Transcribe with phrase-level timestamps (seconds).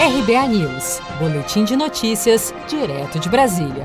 [0.00, 3.84] RBA News, Boletim de Notícias, direto de Brasília.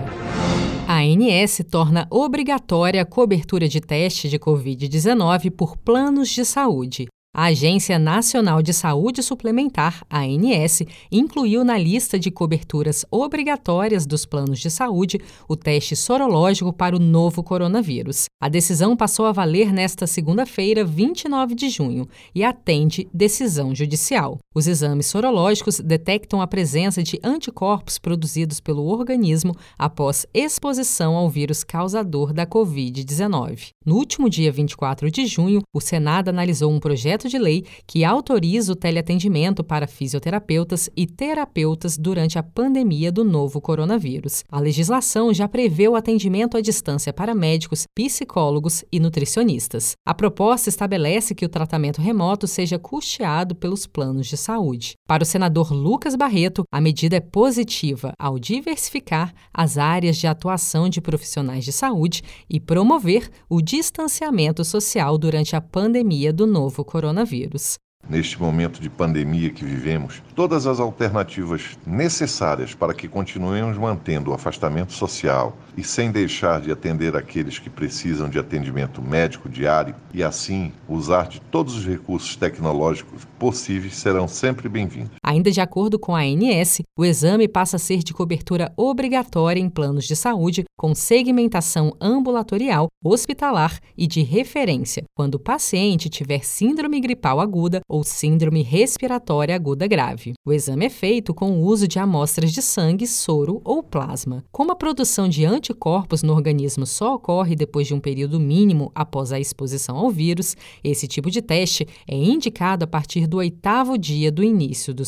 [0.87, 7.07] A ANS torna obrigatória a cobertura de teste de Covid-19 por planos de saúde.
[7.35, 14.59] A Agência Nacional de Saúde Suplementar, ANS, incluiu na lista de coberturas obrigatórias dos planos
[14.59, 15.19] de saúde
[15.49, 18.25] o teste sorológico para o novo coronavírus.
[18.39, 24.37] A decisão passou a valer nesta segunda-feira, 29 de junho, e atende decisão judicial.
[24.53, 31.63] Os exames sorológicos detectam a presença de anticorpos produzidos pelo organismo após exposição ao vírus
[31.63, 33.69] causador da Covid-19.
[33.83, 38.03] No último dia 24 de junho, o Senado analisou um projeto projeto de lei que
[38.03, 44.43] autoriza o teleatendimento para fisioterapeutas e terapeutas durante a pandemia do novo coronavírus.
[44.51, 49.93] A legislação já prevê o atendimento à distância para médicos, psicólogos e nutricionistas.
[50.05, 54.93] A proposta estabelece que o tratamento remoto seja custeado pelos planos de saúde.
[55.07, 60.89] Para o senador Lucas Barreto, a medida é positiva ao diversificar as áreas de atuação
[60.89, 67.12] de profissionais de saúde e promover o distanciamento social durante a pandemia do novo coronavírus
[67.13, 67.79] coronavírus.
[68.09, 74.33] Neste momento de pandemia que vivemos, todas as alternativas necessárias para que continuemos mantendo o
[74.33, 80.21] afastamento social e sem deixar de atender aqueles que precisam de atendimento médico diário e
[80.21, 85.11] assim usar de todos os recursos tecnológicos possíveis serão sempre bem-vindos.
[85.33, 89.67] Ainda de acordo com a ANS, o exame passa a ser de cobertura obrigatória em
[89.67, 96.99] planos de saúde com segmentação ambulatorial, hospitalar e de referência, quando o paciente tiver síndrome
[96.99, 100.33] gripal aguda ou síndrome respiratória aguda grave.
[100.45, 104.43] O exame é feito com o uso de amostras de sangue, soro ou plasma.
[104.51, 109.31] Como a produção de anticorpos no organismo só ocorre depois de um período mínimo após
[109.31, 114.31] a exposição ao vírus, esse tipo de teste é indicado a partir do oitavo dia
[114.31, 115.07] do início dos